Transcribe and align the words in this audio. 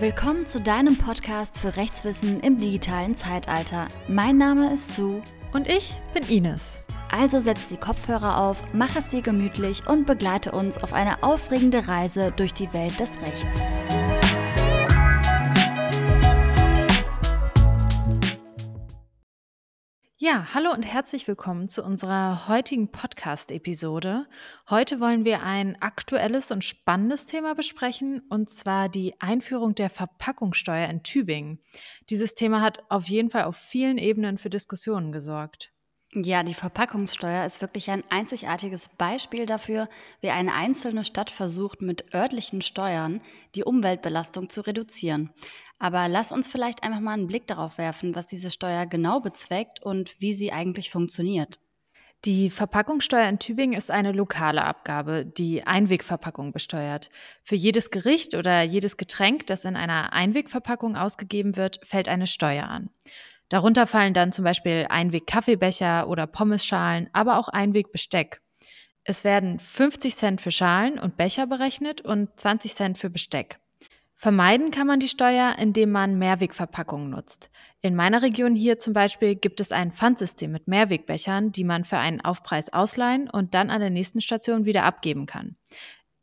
Willkommen 0.00 0.44
zu 0.44 0.60
deinem 0.60 0.98
Podcast 0.98 1.56
für 1.56 1.76
Rechtswissen 1.76 2.40
im 2.40 2.58
digitalen 2.58 3.14
Zeitalter. 3.14 3.86
Mein 4.08 4.36
Name 4.36 4.72
ist 4.72 4.96
Sue. 4.96 5.22
Und 5.52 5.68
ich 5.68 5.94
bin 6.12 6.24
Ines. 6.24 6.82
Also 7.12 7.38
setz 7.38 7.68
die 7.68 7.76
Kopfhörer 7.76 8.38
auf, 8.38 8.64
mach 8.72 8.96
es 8.96 9.08
dir 9.08 9.22
gemütlich 9.22 9.86
und 9.86 10.04
begleite 10.04 10.50
uns 10.50 10.82
auf 10.82 10.92
eine 10.92 11.22
aufregende 11.22 11.86
Reise 11.86 12.32
durch 12.34 12.52
die 12.52 12.72
Welt 12.72 12.98
des 12.98 13.20
Rechts. 13.20 14.03
Ja, 20.26 20.54
hallo 20.54 20.72
und 20.72 20.84
herzlich 20.84 21.28
willkommen 21.28 21.68
zu 21.68 21.84
unserer 21.84 22.48
heutigen 22.48 22.90
Podcast-Episode. 22.90 24.26
Heute 24.70 24.98
wollen 24.98 25.26
wir 25.26 25.42
ein 25.42 25.76
aktuelles 25.82 26.50
und 26.50 26.64
spannendes 26.64 27.26
Thema 27.26 27.54
besprechen, 27.54 28.22
und 28.30 28.48
zwar 28.48 28.88
die 28.88 29.20
Einführung 29.20 29.74
der 29.74 29.90
Verpackungssteuer 29.90 30.88
in 30.88 31.02
Tübingen. 31.02 31.58
Dieses 32.08 32.34
Thema 32.34 32.62
hat 32.62 32.84
auf 32.88 33.06
jeden 33.06 33.28
Fall 33.28 33.44
auf 33.44 33.56
vielen 33.56 33.98
Ebenen 33.98 34.38
für 34.38 34.48
Diskussionen 34.48 35.12
gesorgt. 35.12 35.73
Ja, 36.16 36.44
die 36.44 36.54
Verpackungssteuer 36.54 37.44
ist 37.44 37.60
wirklich 37.60 37.90
ein 37.90 38.04
einzigartiges 38.08 38.88
Beispiel 38.88 39.46
dafür, 39.46 39.88
wie 40.20 40.30
eine 40.30 40.52
einzelne 40.54 41.04
Stadt 41.04 41.32
versucht, 41.32 41.82
mit 41.82 42.14
örtlichen 42.14 42.62
Steuern 42.62 43.20
die 43.56 43.64
Umweltbelastung 43.64 44.48
zu 44.48 44.60
reduzieren. 44.60 45.30
Aber 45.80 46.06
lass 46.06 46.30
uns 46.30 46.46
vielleicht 46.46 46.84
einfach 46.84 47.00
mal 47.00 47.14
einen 47.14 47.26
Blick 47.26 47.48
darauf 47.48 47.78
werfen, 47.78 48.14
was 48.14 48.28
diese 48.28 48.52
Steuer 48.52 48.86
genau 48.86 49.18
bezweckt 49.18 49.82
und 49.82 50.14
wie 50.20 50.34
sie 50.34 50.52
eigentlich 50.52 50.90
funktioniert. 50.90 51.58
Die 52.24 52.48
Verpackungssteuer 52.48 53.28
in 53.28 53.40
Tübingen 53.40 53.76
ist 53.76 53.90
eine 53.90 54.12
lokale 54.12 54.64
Abgabe, 54.64 55.26
die 55.26 55.66
Einwegverpackung 55.66 56.52
besteuert. 56.52 57.10
Für 57.42 57.56
jedes 57.56 57.90
Gericht 57.90 58.34
oder 58.34 58.62
jedes 58.62 58.96
Getränk, 58.96 59.48
das 59.48 59.64
in 59.64 59.74
einer 59.74 60.12
Einwegverpackung 60.12 60.96
ausgegeben 60.96 61.56
wird, 61.56 61.80
fällt 61.82 62.08
eine 62.08 62.28
Steuer 62.28 62.64
an. 62.68 62.88
Darunter 63.48 63.86
fallen 63.86 64.14
dann 64.14 64.32
zum 64.32 64.44
Beispiel 64.44 64.86
Einweg-Kaffeebecher 64.88 66.08
oder 66.08 66.26
Pommesschalen, 66.26 67.08
aber 67.12 67.38
auch 67.38 67.48
Einweg-Besteck. 67.48 68.40
Es 69.04 69.22
werden 69.22 69.58
50 69.58 70.16
Cent 70.16 70.40
für 70.40 70.50
Schalen 70.50 70.98
und 70.98 71.16
Becher 71.16 71.46
berechnet 71.46 72.00
und 72.00 72.30
20 72.40 72.74
Cent 72.74 72.98
für 72.98 73.10
Besteck. 73.10 73.58
Vermeiden 74.14 74.70
kann 74.70 74.86
man 74.86 75.00
die 75.00 75.08
Steuer, 75.08 75.56
indem 75.58 75.90
man 75.90 76.18
Mehrwegverpackungen 76.18 77.10
nutzt. 77.10 77.50
In 77.82 77.94
meiner 77.94 78.22
Region 78.22 78.54
hier 78.54 78.78
zum 78.78 78.94
Beispiel 78.94 79.34
gibt 79.34 79.60
es 79.60 79.72
ein 79.72 79.92
Pfandsystem 79.92 80.50
mit 80.50 80.66
Mehrwegbechern, 80.66 81.52
die 81.52 81.64
man 81.64 81.84
für 81.84 81.98
einen 81.98 82.22
Aufpreis 82.22 82.72
ausleihen 82.72 83.28
und 83.28 83.52
dann 83.52 83.68
an 83.68 83.80
der 83.80 83.90
nächsten 83.90 84.22
Station 84.22 84.64
wieder 84.64 84.84
abgeben 84.84 85.26
kann. 85.26 85.56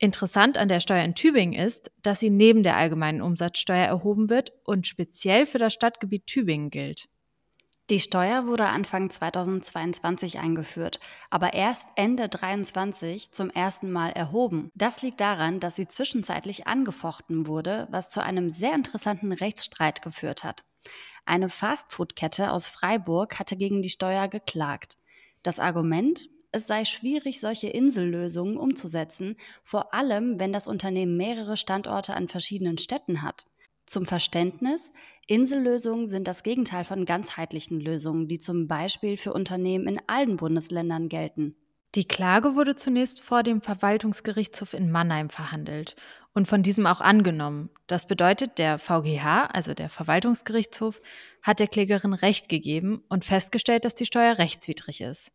Interessant 0.04 0.58
an 0.58 0.68
der 0.68 0.80
Steuer 0.80 1.04
in 1.04 1.14
Tübingen 1.14 1.54
ist, 1.54 1.92
dass 2.02 2.20
sie 2.20 2.32
neben 2.32 2.64
der 2.64 2.76
allgemeinen 2.76 3.22
Umsatzsteuer 3.22 3.86
erhoben 3.86 4.32
wird 4.32 4.52
und 4.66 4.88
speziell 4.88 5.46
für 5.46 5.60
das 5.60 5.74
Stadtgebiet 5.74 6.26
Tübingen 6.26 6.72
gilt. 6.72 7.08
Die 7.92 8.00
Steuer 8.00 8.48
wurde 8.48 8.66
Anfang 8.66 9.12
2022 9.12 10.40
eingeführt, 10.40 11.00
aber 11.30 11.54
erst 11.54 11.86
Ende 11.96 12.32
2023 12.32 13.32
zum 13.32 13.52
ersten 13.52 13.92
Mal 13.92 14.10
erhoben. 14.10 14.72
Das 14.74 15.04
liegt 15.04 15.22
daran, 15.22 15.60
dass 15.60 15.76
sie 15.76 15.88
zwischenzeitlich 15.88 16.66
angefochten 16.66 17.46
wurde, 17.46 17.88
was 17.92 18.10
zu 18.10 18.24
einem 18.24 18.50
sehr 18.50 18.74
interessanten 18.74 19.32
Rechtsstreit 19.32 20.02
geführt 20.02 20.44
hat. 20.44 20.64
Eine 21.26 21.48
Fastfood-Kette 21.48 22.52
aus 22.52 22.66
Freiburg 22.66 23.38
hatte 23.38 23.56
gegen 23.56 23.84
die 23.84 23.90
Steuer 23.90 24.28
geklagt. 24.30 24.98
Das 25.44 25.60
Argument, 25.60 26.28
es 26.52 26.68
sei 26.68 26.86
schwierig, 26.86 27.40
solche 27.40 27.68
Insellösungen 27.68 28.58
umzusetzen, 28.58 29.38
vor 29.64 29.94
allem 29.94 30.40
wenn 30.40 30.54
das 30.54 30.68
Unternehmen 30.68 31.18
mehrere 31.18 31.58
Standorte 31.58 32.14
an 32.14 32.28
verschiedenen 32.28 32.78
Städten 32.78 33.22
hat. 33.22 33.46
Zum 33.86 34.06
Verständnis, 34.06 34.92
Insellösungen 35.28 36.08
sind 36.08 36.28
das 36.28 36.44
Gegenteil 36.44 36.84
von 36.84 37.06
ganzheitlichen 37.06 37.80
Lösungen, 37.80 38.28
die 38.28 38.40
zum 38.40 38.68
Beispiel 38.68 39.18
für 39.18 39.34
Unternehmen 39.34 39.88
in 39.88 40.02
allen 40.08 40.38
Bundesländern 40.38 41.10
gelten. 41.10 41.56
Die 41.96 42.08
Klage 42.08 42.56
wurde 42.56 42.76
zunächst 42.76 43.22
vor 43.22 43.44
dem 43.44 43.62
Verwaltungsgerichtshof 43.62 44.74
in 44.74 44.92
Mannheim 44.92 45.30
verhandelt 45.30 45.98
und 46.34 46.48
von 46.48 46.64
diesem 46.64 46.86
auch 46.86 47.02
angenommen. 47.02 47.70
Das 47.88 48.08
bedeutet, 48.08 48.58
der 48.60 48.78
VGH, 48.78 49.48
also 49.48 49.74
der 49.74 49.90
Verwaltungsgerichtshof, 49.90 51.02
hat 51.42 51.60
der 51.60 51.68
Klägerin 51.68 52.14
Recht 52.14 52.48
gegeben 52.48 53.04
und 53.10 53.26
festgestellt, 53.26 53.84
dass 53.84 53.96
die 53.96 54.06
Steuer 54.06 54.38
rechtswidrig 54.38 55.02
ist. 55.02 55.34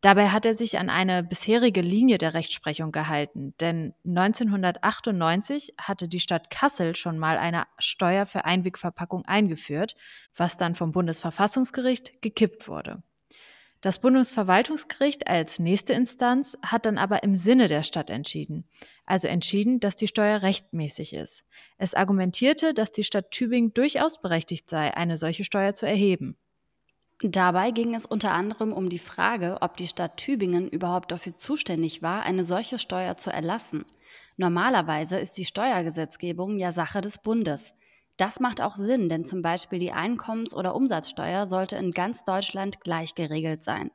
Dabei 0.00 0.28
hat 0.28 0.46
er 0.46 0.54
sich 0.54 0.78
an 0.78 0.90
eine 0.90 1.24
bisherige 1.24 1.80
Linie 1.80 2.18
der 2.18 2.34
Rechtsprechung 2.34 2.92
gehalten, 2.92 3.54
denn 3.60 3.94
1998 4.06 5.74
hatte 5.76 6.06
die 6.06 6.20
Stadt 6.20 6.50
Kassel 6.50 6.94
schon 6.94 7.18
mal 7.18 7.36
eine 7.36 7.64
Steuer 7.78 8.24
für 8.24 8.44
Einwegverpackung 8.44 9.24
eingeführt, 9.24 9.96
was 10.36 10.56
dann 10.56 10.76
vom 10.76 10.92
Bundesverfassungsgericht 10.92 12.22
gekippt 12.22 12.68
wurde. 12.68 13.02
Das 13.80 14.00
Bundesverwaltungsgericht 14.00 15.26
als 15.26 15.58
nächste 15.58 15.94
Instanz 15.94 16.56
hat 16.62 16.86
dann 16.86 16.98
aber 16.98 17.24
im 17.24 17.36
Sinne 17.36 17.66
der 17.66 17.82
Stadt 17.82 18.10
entschieden, 18.10 18.68
also 19.04 19.26
entschieden, 19.26 19.80
dass 19.80 19.96
die 19.96 20.08
Steuer 20.08 20.42
rechtmäßig 20.42 21.12
ist. 21.12 21.44
Es 21.76 21.94
argumentierte, 21.94 22.72
dass 22.72 22.92
die 22.92 23.04
Stadt 23.04 23.32
Tübingen 23.32 23.74
durchaus 23.74 24.20
berechtigt 24.20 24.68
sei, 24.68 24.96
eine 24.96 25.16
solche 25.16 25.44
Steuer 25.44 25.74
zu 25.74 25.86
erheben. 25.86 26.36
Dabei 27.20 27.72
ging 27.72 27.96
es 27.96 28.06
unter 28.06 28.32
anderem 28.32 28.72
um 28.72 28.88
die 28.88 29.00
Frage, 29.00 29.58
ob 29.60 29.76
die 29.76 29.88
Stadt 29.88 30.18
Tübingen 30.18 30.68
überhaupt 30.68 31.10
dafür 31.10 31.36
zuständig 31.36 32.00
war, 32.00 32.22
eine 32.22 32.44
solche 32.44 32.78
Steuer 32.78 33.16
zu 33.16 33.30
erlassen. 33.30 33.84
Normalerweise 34.36 35.18
ist 35.18 35.36
die 35.36 35.44
Steuergesetzgebung 35.44 36.58
ja 36.58 36.70
Sache 36.70 37.00
des 37.00 37.18
Bundes. 37.18 37.74
Das 38.18 38.38
macht 38.38 38.60
auch 38.60 38.76
Sinn, 38.76 39.08
denn 39.08 39.24
zum 39.24 39.42
Beispiel 39.42 39.80
die 39.80 39.92
Einkommens- 39.92 40.54
oder 40.54 40.76
Umsatzsteuer 40.76 41.46
sollte 41.46 41.76
in 41.76 41.90
ganz 41.90 42.22
Deutschland 42.22 42.80
gleich 42.82 43.16
geregelt 43.16 43.64
sein. 43.64 43.90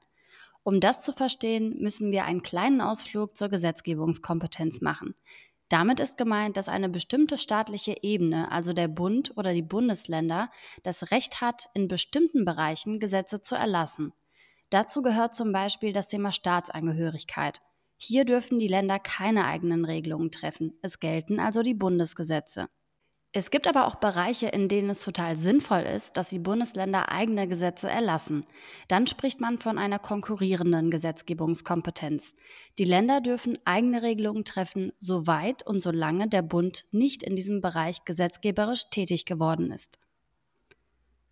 Um 0.64 0.82
das 0.82 1.02
zu 1.02 1.14
verstehen, 1.14 1.78
müssen 1.80 2.12
wir 2.12 2.26
einen 2.26 2.42
kleinen 2.42 2.82
Ausflug 2.82 3.38
zur 3.38 3.48
Gesetzgebungskompetenz 3.48 4.82
machen. 4.82 5.16
Damit 5.74 6.00
ist 6.00 6.20
gemeint, 6.20 6.56
dass 6.56 6.70
eine 6.70 6.88
bestimmte 6.88 7.36
staatliche 7.36 7.96
Ebene, 8.04 8.52
also 8.52 8.74
der 8.74 8.88
Bund 8.88 9.36
oder 9.38 9.56
die 9.56 9.64
Bundesländer, 9.64 10.52
das 10.84 11.10
Recht 11.10 11.42
hat, 11.42 11.68
in 11.74 11.88
bestimmten 11.88 12.46
Bereichen 12.46 13.00
Gesetze 13.00 13.42
zu 13.42 13.56
erlassen. 13.56 14.14
Dazu 14.70 15.02
gehört 15.02 15.34
zum 15.34 15.52
Beispiel 15.52 15.92
das 15.92 16.10
Thema 16.10 16.32
Staatsangehörigkeit. 16.32 17.60
Hier 17.98 18.24
dürfen 18.24 18.60
die 18.60 18.68
Länder 18.68 19.00
keine 19.00 19.46
eigenen 19.46 19.84
Regelungen 19.84 20.30
treffen. 20.30 20.78
Es 20.84 21.00
gelten 21.00 21.40
also 21.40 21.64
die 21.64 21.74
Bundesgesetze. 21.74 22.70
Es 23.36 23.50
gibt 23.50 23.68
aber 23.68 23.88
auch 23.88 23.96
Bereiche, 23.96 24.48
in 24.50 24.68
denen 24.68 24.92
es 24.92 25.02
total 25.02 25.36
sinnvoll 25.36 25.82
ist, 25.82 26.18
dass 26.18 26.30
die 26.30 26.38
Bundesländer 26.38 27.12
eigene 27.12 27.48
Gesetze 27.48 27.90
erlassen. 27.90 28.46
Dann 28.88 29.08
spricht 29.08 29.42
man 29.42 29.58
von 29.58 29.80
einer 29.80 29.98
konkurrierenden 29.98 30.92
Gesetzgebungskompetenz. 30.92 32.36
Die 32.78 32.84
Länder 32.84 33.22
dürfen 33.22 33.58
eigene 33.66 34.04
Regelungen 34.04 34.46
treffen, 34.46 34.92
soweit 35.00 35.66
und 35.66 35.80
solange 35.80 36.28
der 36.28 36.44
Bund 36.44 36.86
nicht 36.92 37.24
in 37.24 37.36
diesem 37.36 37.60
Bereich 37.60 38.06
gesetzgeberisch 38.06 38.92
tätig 38.92 39.26
geworden 39.26 39.72
ist. 39.72 39.98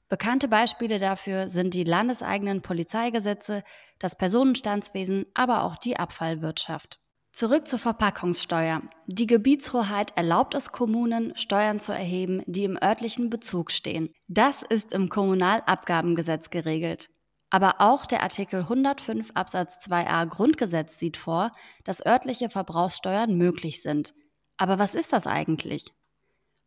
Bekannte 0.09 0.47
Beispiele 0.47 0.97
dafür 0.97 1.49
sind 1.49 1.75
die 1.75 1.83
landeseigenen 1.83 2.63
Polizeigesetze, 2.63 3.63
das 3.99 4.17
Personenstandswesen, 4.17 5.27
aber 5.35 5.63
auch 5.63 5.77
die 5.77 5.97
Abfallwirtschaft. 5.97 7.00
Zurück 7.31 7.65
zur 7.65 7.79
Verpackungssteuer. 7.79 8.81
Die 9.07 9.25
Gebietshoheit 9.25 10.11
erlaubt 10.17 10.53
es 10.53 10.73
Kommunen, 10.73 11.33
Steuern 11.37 11.79
zu 11.79 11.93
erheben, 11.93 12.43
die 12.45 12.65
im 12.65 12.77
örtlichen 12.81 13.29
Bezug 13.29 13.71
stehen. 13.71 14.13
Das 14.27 14.63
ist 14.63 14.91
im 14.91 15.07
Kommunalabgabengesetz 15.07 16.49
geregelt. 16.49 17.09
Aber 17.49 17.75
auch 17.79 18.05
der 18.05 18.21
Artikel 18.23 18.61
105 18.61 19.31
Absatz 19.33 19.77
2a 19.85 20.25
Grundgesetz 20.25 20.99
sieht 20.99 21.15
vor, 21.15 21.53
dass 21.85 22.05
örtliche 22.05 22.49
Verbrauchssteuern 22.49 23.33
möglich 23.35 23.81
sind. 23.81 24.13
Aber 24.57 24.77
was 24.77 24.93
ist 24.93 25.13
das 25.13 25.25
eigentlich? 25.25 25.85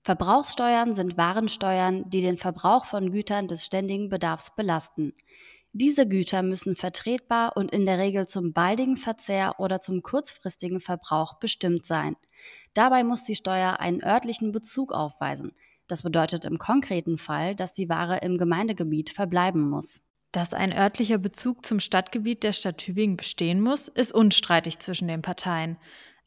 Verbrauchssteuern 0.02 0.94
sind 0.94 1.18
Warensteuern, 1.18 2.08
die 2.08 2.22
den 2.22 2.38
Verbrauch 2.38 2.86
von 2.86 3.12
Gütern 3.12 3.48
des 3.48 3.66
ständigen 3.66 4.08
Bedarfs 4.08 4.54
belasten. 4.54 5.12
Diese 5.76 6.06
Güter 6.06 6.44
müssen 6.44 6.76
vertretbar 6.76 7.56
und 7.56 7.72
in 7.72 7.84
der 7.84 7.98
Regel 7.98 8.28
zum 8.28 8.52
baldigen 8.52 8.96
Verzehr 8.96 9.58
oder 9.58 9.80
zum 9.80 10.02
kurzfristigen 10.02 10.78
Verbrauch 10.78 11.40
bestimmt 11.40 11.84
sein. 11.84 12.14
Dabei 12.74 13.02
muss 13.02 13.24
die 13.24 13.34
Steuer 13.34 13.80
einen 13.80 14.00
örtlichen 14.00 14.52
Bezug 14.52 14.92
aufweisen. 14.92 15.50
Das 15.88 16.04
bedeutet 16.04 16.44
im 16.44 16.58
konkreten 16.58 17.18
Fall, 17.18 17.56
dass 17.56 17.72
die 17.72 17.88
Ware 17.88 18.18
im 18.18 18.38
Gemeindegebiet 18.38 19.10
verbleiben 19.10 19.68
muss. 19.68 20.00
Dass 20.30 20.54
ein 20.54 20.72
örtlicher 20.72 21.18
Bezug 21.18 21.66
zum 21.66 21.80
Stadtgebiet 21.80 22.44
der 22.44 22.52
Stadt 22.52 22.78
Tübingen 22.78 23.16
bestehen 23.16 23.60
muss, 23.60 23.88
ist 23.88 24.12
unstreitig 24.12 24.78
zwischen 24.78 25.08
den 25.08 25.22
Parteien. 25.22 25.76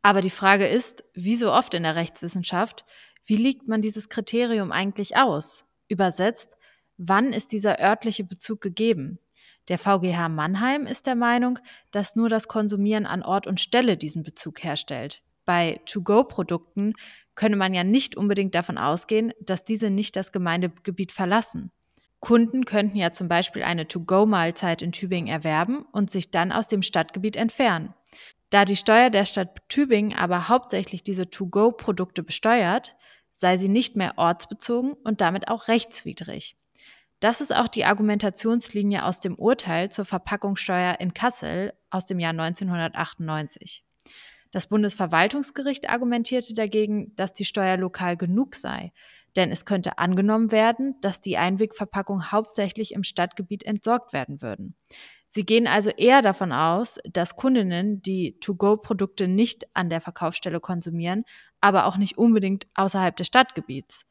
Aber 0.02 0.20
die 0.20 0.30
Frage 0.30 0.68
ist, 0.68 1.06
wie 1.14 1.38
so 1.38 1.54
oft 1.54 1.74
in 1.74 1.84
der 1.84 1.96
Rechtswissenschaft, 1.96 2.84
wie 3.26 3.38
liegt 3.38 3.66
man 3.66 3.80
dieses 3.80 4.10
Kriterium 4.10 4.74
eigentlich 4.74 5.16
aus? 5.16 5.66
Übersetzt, 5.88 6.58
wann 6.98 7.32
ist 7.32 7.54
dieser 7.54 7.80
örtliche 7.80 8.26
Bezug 8.26 8.60
gegeben? 8.60 9.20
Der 9.68 9.78
VGH 9.78 10.30
Mannheim 10.30 10.88
ist 10.88 11.08
der 11.08 11.16
Meinung, 11.16 11.60
dass 11.92 12.16
nur 12.16 12.30
das 12.30 12.48
Konsumieren 12.48 13.06
an 13.06 13.22
Ort 13.22 13.48
und 13.48 13.60
Stelle 13.60 13.98
diesen 13.98 14.24
Bezug 14.24 14.64
herstellt. 14.64 15.24
Bei 15.46 15.82
To-Go-Produkten 15.86 16.94
könne 17.36 17.56
man 17.56 17.74
ja 17.74 17.84
nicht 17.84 18.16
unbedingt 18.16 18.56
davon 18.56 18.78
ausgehen, 18.78 19.34
dass 19.42 19.64
diese 19.64 19.90
nicht 19.90 20.16
das 20.16 20.32
Gemeindegebiet 20.32 21.12
verlassen. 21.12 21.72
Kunden 22.20 22.66
könnten 22.66 22.98
ja 22.98 23.12
zum 23.12 23.28
Beispiel 23.28 23.64
eine 23.64 23.88
To-Go-Mahlzeit 23.88 24.82
in 24.82 24.92
Tübingen 24.92 25.28
erwerben 25.28 25.86
und 25.92 26.10
sich 26.10 26.32
dann 26.32 26.52
aus 26.52 26.68
dem 26.68 26.82
Stadtgebiet 26.82 27.36
entfernen. 27.36 27.94
Da 28.50 28.66
die 28.66 28.76
Steuer 28.76 29.10
der 29.10 29.26
Stadt 29.26 29.70
Tübingen 29.70 30.18
aber 30.18 30.48
hauptsächlich 30.48 31.04
diese 31.04 31.30
To-Go-Produkte 31.30 32.24
besteuert, 32.24 32.96
sei 33.34 33.58
sie 33.58 33.70
nicht 33.70 33.96
mehr 33.96 34.18
ortsbezogen 34.18 34.94
und 34.94 35.22
damit 35.22 35.48
auch 35.48 35.68
rechtswidrig. 35.68 36.58
Das 37.20 37.42
ist 37.42 37.56
auch 37.56 37.68
die 37.68 37.86
Argumentationslinie 37.86 39.04
aus 39.04 39.20
dem 39.20 39.36
Urteil 39.36 39.90
zur 39.92 40.06
Verpackungssteuer 40.06 41.00
in 41.00 41.14
Kassel 41.14 41.74
aus 41.90 42.06
dem 42.06 42.20
Jahr 42.20 42.32
1998. 42.32 43.84
Das 44.52 44.68
Bundesverwaltungsgericht 44.68 45.90
argumentierte 45.90 46.54
dagegen, 46.54 47.16
dass 47.16 47.34
die 47.34 47.46
Steuer 47.46 47.78
lokal 47.78 48.18
genug 48.18 48.56
sei, 48.56 48.94
denn 49.36 49.52
es 49.52 49.66
könnte 49.66 49.98
angenommen 49.98 50.52
werden, 50.52 50.96
dass 51.02 51.20
die 51.20 51.38
Einwegverpackungen 51.38 52.32
hauptsächlich 52.32 52.94
im 52.94 53.04
Stadtgebiet 53.04 53.64
entsorgt 53.64 54.14
werden 54.14 54.42
würden. 54.42 54.76
Sie 55.28 55.46
gehen 55.46 55.68
also 55.68 55.90
eher 55.90 56.22
davon 56.22 56.52
aus, 56.52 56.98
dass 57.04 57.36
Kundinnen 57.36 58.02
die 58.02 58.40
To-Go-Produkte 58.40 59.28
nicht 59.28 59.68
an 59.76 59.90
der 59.90 60.02
Verkaufsstelle 60.02 60.60
konsumieren, 60.60 61.26
aber 61.60 61.86
auch 61.86 61.98
nicht 61.98 62.18
unbedingt 62.18 62.68
außerhalb 62.76 63.16
des 63.16 63.28
Stadtgebiets. 63.28 64.06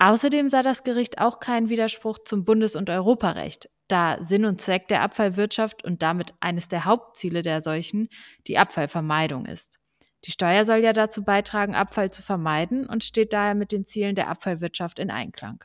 Außerdem 0.00 0.48
sah 0.48 0.62
das 0.62 0.84
Gericht 0.84 1.20
auch 1.20 1.40
keinen 1.40 1.70
Widerspruch 1.70 2.20
zum 2.24 2.44
Bundes- 2.44 2.76
und 2.76 2.88
Europarecht, 2.88 3.68
da 3.88 4.22
Sinn 4.22 4.44
und 4.44 4.60
Zweck 4.60 4.86
der 4.86 5.02
Abfallwirtschaft 5.02 5.82
und 5.82 6.02
damit 6.02 6.34
eines 6.40 6.68
der 6.68 6.84
Hauptziele 6.84 7.42
der 7.42 7.62
solchen 7.62 8.08
die 8.46 8.58
Abfallvermeidung 8.58 9.46
ist. 9.46 9.80
Die 10.24 10.30
Steuer 10.30 10.64
soll 10.64 10.78
ja 10.78 10.92
dazu 10.92 11.24
beitragen, 11.24 11.74
Abfall 11.74 12.10
zu 12.10 12.22
vermeiden 12.22 12.86
und 12.88 13.02
steht 13.02 13.32
daher 13.32 13.54
mit 13.54 13.72
den 13.72 13.86
Zielen 13.86 14.14
der 14.14 14.28
Abfallwirtschaft 14.28 14.98
in 14.98 15.10
Einklang. 15.10 15.64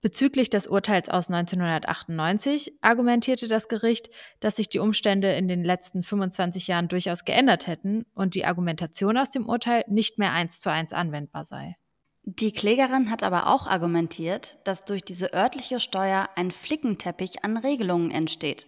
Bezüglich 0.00 0.48
des 0.48 0.68
Urteils 0.68 1.08
aus 1.08 1.28
1998 1.28 2.78
argumentierte 2.82 3.48
das 3.48 3.66
Gericht, 3.66 4.10
dass 4.38 4.54
sich 4.54 4.68
die 4.68 4.78
Umstände 4.78 5.32
in 5.32 5.48
den 5.48 5.64
letzten 5.64 6.04
25 6.04 6.68
Jahren 6.68 6.86
durchaus 6.86 7.24
geändert 7.24 7.66
hätten 7.66 8.06
und 8.14 8.36
die 8.36 8.44
Argumentation 8.44 9.16
aus 9.18 9.30
dem 9.30 9.48
Urteil 9.48 9.84
nicht 9.88 10.18
mehr 10.18 10.32
eins 10.32 10.60
zu 10.60 10.70
eins 10.70 10.92
anwendbar 10.92 11.44
sei. 11.44 11.76
Die 12.30 12.52
Klägerin 12.52 13.10
hat 13.10 13.22
aber 13.22 13.46
auch 13.46 13.66
argumentiert, 13.66 14.58
dass 14.64 14.84
durch 14.84 15.02
diese 15.02 15.32
örtliche 15.32 15.80
Steuer 15.80 16.28
ein 16.36 16.50
Flickenteppich 16.50 17.42
an 17.42 17.56
Regelungen 17.56 18.10
entsteht. 18.10 18.66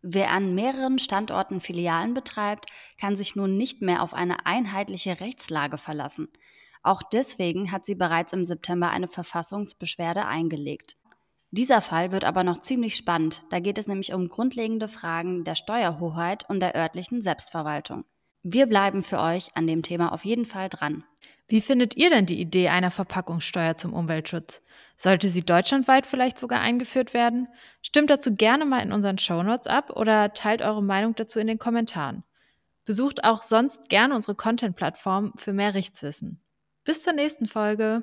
Wer 0.00 0.30
an 0.30 0.54
mehreren 0.54 0.98
Standorten 0.98 1.60
Filialen 1.60 2.14
betreibt, 2.14 2.70
kann 2.98 3.14
sich 3.14 3.36
nun 3.36 3.58
nicht 3.58 3.82
mehr 3.82 4.02
auf 4.02 4.14
eine 4.14 4.46
einheitliche 4.46 5.20
Rechtslage 5.20 5.76
verlassen. 5.76 6.28
Auch 6.82 7.02
deswegen 7.02 7.70
hat 7.70 7.84
sie 7.84 7.96
bereits 7.96 8.32
im 8.32 8.46
September 8.46 8.88
eine 8.88 9.08
Verfassungsbeschwerde 9.08 10.24
eingelegt. 10.24 10.96
Dieser 11.50 11.82
Fall 11.82 12.12
wird 12.12 12.24
aber 12.24 12.44
noch 12.44 12.62
ziemlich 12.62 12.96
spannend, 12.96 13.42
da 13.50 13.60
geht 13.60 13.76
es 13.76 13.86
nämlich 13.86 14.14
um 14.14 14.30
grundlegende 14.30 14.88
Fragen 14.88 15.44
der 15.44 15.54
Steuerhoheit 15.54 16.48
und 16.48 16.60
der 16.60 16.74
örtlichen 16.74 17.20
Selbstverwaltung. 17.20 18.06
Wir 18.42 18.64
bleiben 18.64 19.02
für 19.02 19.20
euch 19.20 19.54
an 19.54 19.66
dem 19.66 19.82
Thema 19.82 20.12
auf 20.12 20.24
jeden 20.24 20.46
Fall 20.46 20.70
dran. 20.70 21.04
Wie 21.52 21.60
findet 21.60 21.98
ihr 21.98 22.08
denn 22.08 22.24
die 22.24 22.40
Idee 22.40 22.70
einer 22.70 22.90
Verpackungssteuer 22.90 23.76
zum 23.76 23.92
Umweltschutz? 23.92 24.62
Sollte 24.96 25.28
sie 25.28 25.42
deutschlandweit 25.42 26.06
vielleicht 26.06 26.38
sogar 26.38 26.62
eingeführt 26.62 27.12
werden? 27.12 27.46
Stimmt 27.82 28.08
dazu 28.08 28.34
gerne 28.34 28.64
mal 28.64 28.78
in 28.78 28.90
unseren 28.90 29.18
Shownotes 29.18 29.66
ab 29.66 29.90
oder 29.90 30.32
teilt 30.32 30.62
eure 30.62 30.82
Meinung 30.82 31.14
dazu 31.14 31.40
in 31.40 31.48
den 31.48 31.58
Kommentaren. 31.58 32.24
Besucht 32.86 33.24
auch 33.24 33.42
sonst 33.42 33.90
gerne 33.90 34.14
unsere 34.14 34.34
Content-Plattform 34.34 35.34
für 35.36 35.52
mehr 35.52 35.74
Rechtswissen. 35.74 36.40
Bis 36.84 37.02
zur 37.02 37.12
nächsten 37.12 37.46
Folge. 37.46 38.02